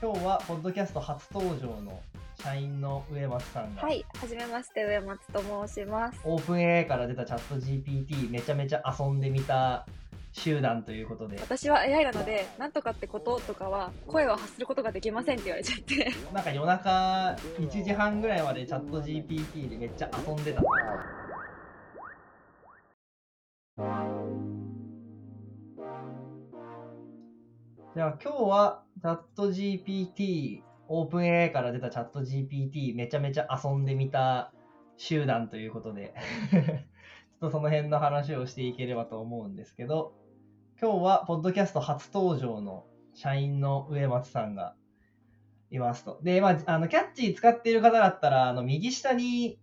[0.00, 2.00] 今日はポッドキャスト初登場の
[2.40, 6.20] 社員の上松さんが、はい、はじめまして、上松と申します。
[6.22, 9.86] オープン AI から出たチャット GPT めちゃめちゃ遊んでみた
[10.32, 16.12] 集団ということで、私は AI なので、なんとかってこととかは、声を発することができませんって言われちゃって。
[16.32, 20.62] なんか夜中1時半ぐらいまでチャット GPT でめっちゃ遊んでた
[27.98, 34.52] じゃあ今日はチャット GPT、オープン AI から出たチャット GPT めちゃめちゃ遊んでみた
[34.96, 36.14] 集団ということで、
[36.54, 36.74] ちょっ
[37.40, 40.14] とその辺の話をしていければと思うんですけど、
[40.80, 44.76] 今日はポッドキャスト初登場の社員の上松さんが
[45.72, 46.20] いますと。
[46.22, 49.58] で、まあ、あの、キャッチー使っている方だったら、あの、右下に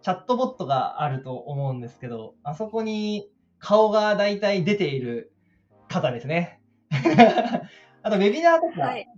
[0.00, 5.32] チャットボットがあると思うんですけど、あそこに顔が大体出ている
[5.88, 6.59] 方ですね。
[8.02, 9.08] あと、ウェビナーとかはい。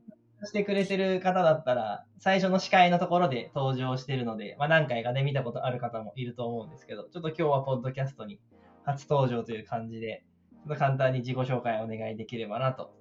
[0.45, 8.41] してくれてる方だったら、最初の司会のところで登場してるので、まあ、何回かね、見たことある方もいると思うんですけど、ちょっと今日はポッドキャストに
[8.85, 10.25] 初登場という感じで、
[10.65, 12.93] ちょっと簡単に自己紹介をお願いできればなと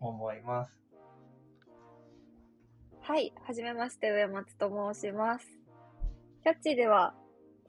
[0.00, 0.72] 思います。
[3.00, 5.46] はい、はじめまして、上松と申します。
[6.42, 7.14] キャッチーでは、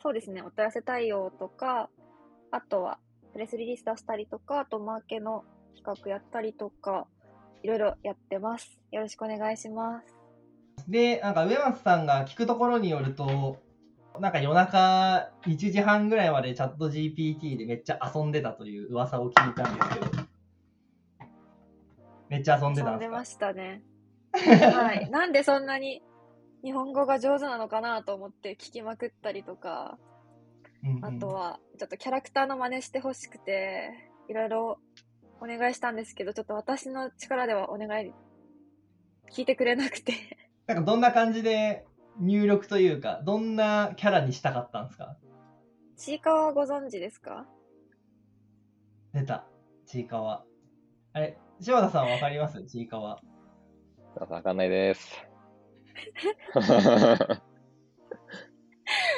[0.02, 1.89] そうですね、お問い合わせ対応とか、
[2.52, 3.00] あとは、
[3.32, 5.44] プレスリリース出したりとか、あと、マーケの
[5.76, 7.08] 企画やったりとか、
[7.64, 8.80] いろいろやってます。
[8.92, 10.16] よろしくお願いします。
[10.88, 13.58] で、なんか上松さんが聞くところによると、
[14.20, 20.24] なんか夜中1時半ぐらいまでチャット GPT でめっちゃ遊んでたという噂を聞いたんですけど、
[22.30, 23.08] めっちゃ遊んでたんですか？
[23.08, 23.84] 遊んでましたね。
[24.34, 25.10] はい。
[25.10, 26.02] なんでそんなに
[26.64, 29.98] 日本語が上手なのかなと思って聞きまくったりとか、
[30.84, 33.90] うんうんあとは、ちょっとキャラクターの真似してほしくて、
[34.28, 34.80] いろいろ
[35.44, 38.13] お願いしたんですけど、ちょっと私の力ではお願い、
[39.30, 40.13] 聞いてくれなくて。
[40.67, 41.86] なんかどんな感じで
[42.17, 45.17] 入力というか、どんなキャラにしたかったんですか？
[45.98, 47.45] ちいかわご存知ですか？
[49.14, 49.45] 出た、
[49.86, 50.45] ちいかわ。
[51.11, 52.64] あれ、柴田さんわかります？
[52.64, 53.20] ちいかわ。
[54.15, 55.11] わかんないです。
[56.53, 56.59] じ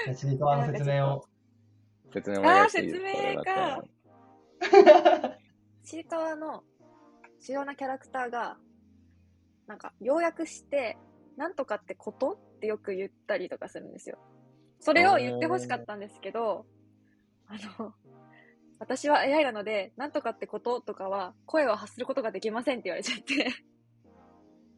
[0.09, 1.23] ゃあちいかわの説明を。
[2.11, 3.43] 説明お願いしていいですあー説明か
[5.29, 5.37] か
[5.85, 6.63] ちいかわの
[7.39, 8.57] 主要なキャラクターが、
[9.67, 10.97] なんか、要約して、
[11.37, 14.17] なんとかってことってよく言ったりとかするんですよ。
[14.79, 16.65] それを言ってほしかったんですけど、
[17.47, 17.93] あの、
[18.79, 23.47] 私は AI なので、なんとかってこととかは、声を発することができませんって言われちゃって。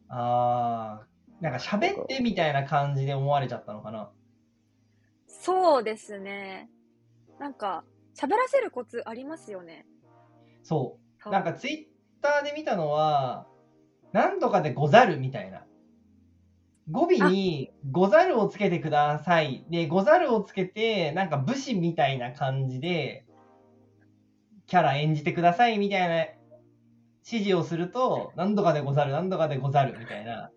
[0.08, 4.10] あー、なんか喋ってみたいな感じで思われちゃったのかな。
[5.26, 6.70] そうですね。
[7.38, 7.84] なんか、
[8.16, 9.86] 喋らせるコツありますよね。
[10.62, 11.30] そう。
[11.30, 13.46] なんかツイッターで見たのは、
[14.12, 15.64] なんとかでござるみたいな。
[16.90, 19.66] 語尾にござるをつけてください。
[19.68, 23.26] で、ござるをつけて、なんか武士みたいな感じで、
[24.66, 26.16] キャラ演じてくださいみたいな
[27.30, 30.50] 指示をすると、なんとかでござる、なんとかでござるみたいな、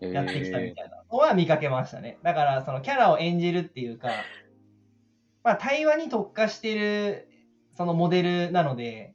[0.00, 2.18] やってきたみたいなのは見かけましたね。
[2.22, 4.10] だから、そのキャラを演じるっていうか、
[5.42, 7.28] まあ、対話に特化してる、
[7.76, 9.14] そのモデルなので、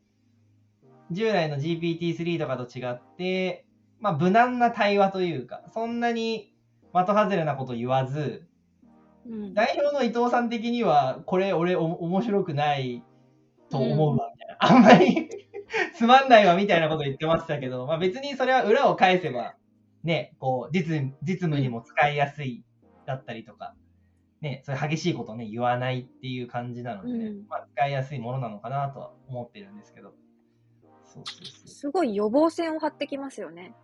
[1.13, 3.66] 従来の GPT-3 とかと違って、
[4.00, 6.53] まあ、無難な対話というか、そんなに
[6.94, 8.47] 的外れなこと言わず、
[9.25, 13.03] うん代表の伊藤さん的には、これ俺お面白くない
[13.69, 14.57] と思うわ、みたいな。
[14.59, 15.29] あんまり
[15.96, 19.56] つまんないわ、みたいなこと言ってましたけど、まあ別にそれは裏を返せば、
[20.03, 22.63] ね、こう、実、実務にも使いやすい
[23.06, 23.74] だったりとか、
[24.41, 30.13] ね、そういう激しいことね、言わないっていう感じなので、ねうんまあ使いやすいものなのかなとは思ってるんですけど。
[31.13, 31.68] そうそうそう。
[31.68, 33.75] すごい予防線を張ってきますよね。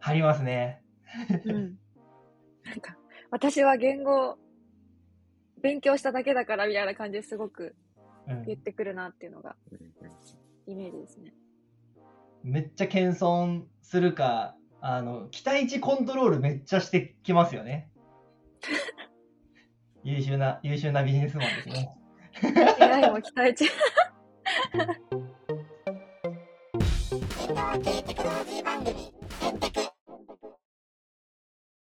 [0.00, 0.82] 貼りますね。
[1.44, 1.78] うん。
[2.64, 2.96] なんか、
[3.30, 4.38] 私は言語、
[5.62, 7.74] 勉強しただけだからみたいな感じですごく
[8.28, 10.12] うん言ってくるなっていうのがうんうん
[10.66, 11.32] イメージですね。
[12.42, 17.88] めっちゃ謙遜するか、あの、期待値コントロールめっちゃしてきますよね。
[20.02, 21.90] 優秀な、優秀なビジネスマンですね。
[22.80, 23.66] AI も期待値。
[27.82, 29.12] 系テクノロジー番組、
[29.42, 29.75] エンテク